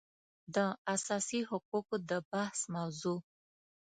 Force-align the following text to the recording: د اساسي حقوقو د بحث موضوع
د 0.55 0.57
اساسي 0.95 1.39
حقوقو 1.49 1.95
د 2.09 2.11
بحث 2.31 2.59
موضوع 2.75 3.19